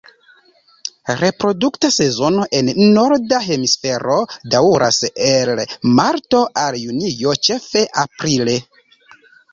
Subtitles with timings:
[1.19, 4.15] Reprodukta sezono en norda hemisfero
[4.55, 5.53] daŭras el
[6.01, 8.59] marto al junio, ĉefe aprile.